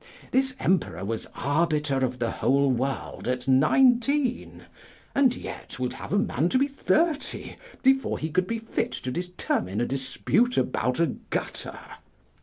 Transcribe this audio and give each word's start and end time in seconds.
This 0.31 0.55
emperor 0.59 1.05
was 1.05 1.27
arbiter 1.35 1.97
of 1.97 2.17
the 2.17 2.31
whole 2.31 2.71
world 2.71 3.27
at 3.27 3.47
nineteen, 3.47 4.63
and 5.13 5.35
yet 5.35 5.77
would 5.77 5.93
have 5.93 6.11
a 6.11 6.17
man 6.17 6.49
to 6.49 6.57
be 6.57 6.67
thirty 6.67 7.55
before 7.83 8.17
he 8.17 8.31
could 8.31 8.47
be 8.47 8.57
fit 8.57 8.93
to 8.93 9.11
determine 9.11 9.79
a 9.79 9.85
dispute 9.85 10.57
about 10.57 10.99
a 10.99 11.05
gutter. 11.05 11.77